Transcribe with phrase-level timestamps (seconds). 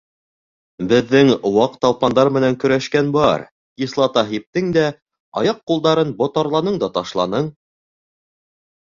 [0.91, 3.43] Беҙҙең ваҡ талпандар менән көрәшкән бар:
[3.81, 4.85] кислота һиптең дә,
[5.43, 7.51] аяҡ-ҡулдарын ботарланың да ташланың.